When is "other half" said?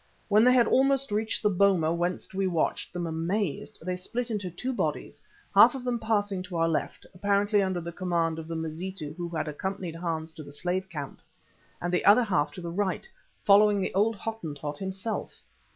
12.03-12.51